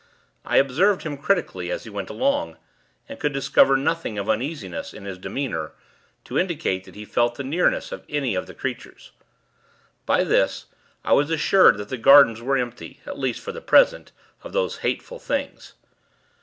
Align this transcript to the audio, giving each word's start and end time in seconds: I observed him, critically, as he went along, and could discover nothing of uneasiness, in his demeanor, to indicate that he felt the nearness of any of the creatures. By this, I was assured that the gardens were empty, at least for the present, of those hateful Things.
I 0.43 0.57
observed 0.57 1.03
him, 1.03 1.15
critically, 1.15 1.69
as 1.69 1.83
he 1.83 1.91
went 1.91 2.09
along, 2.09 2.57
and 3.07 3.19
could 3.19 3.33
discover 3.33 3.77
nothing 3.77 4.17
of 4.17 4.29
uneasiness, 4.31 4.95
in 4.95 5.05
his 5.05 5.19
demeanor, 5.19 5.73
to 6.23 6.39
indicate 6.39 6.85
that 6.85 6.95
he 6.95 7.05
felt 7.05 7.35
the 7.35 7.43
nearness 7.43 7.91
of 7.91 8.03
any 8.09 8.33
of 8.33 8.47
the 8.47 8.55
creatures. 8.55 9.11
By 10.07 10.23
this, 10.23 10.65
I 11.05 11.13
was 11.13 11.29
assured 11.29 11.77
that 11.77 11.89
the 11.89 11.97
gardens 11.99 12.41
were 12.41 12.57
empty, 12.57 12.99
at 13.05 13.19
least 13.19 13.41
for 13.41 13.51
the 13.51 13.61
present, 13.61 14.11
of 14.41 14.53
those 14.53 14.77
hateful 14.77 15.19
Things. 15.19 15.73